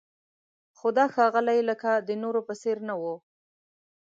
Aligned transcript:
خو 0.77 0.87
دا 0.97 1.05
ښاغلی 1.13 1.59
لکه 1.69 1.91
د 2.07 2.09
نورو 2.23 2.41
په 2.47 2.53
څېر 2.61 2.77
نه 2.87 2.95
و. 3.01 3.03